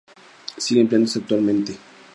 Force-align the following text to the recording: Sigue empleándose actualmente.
Sigue 0.57 0.81
empleándose 0.81 1.19
actualmente. 1.19 1.77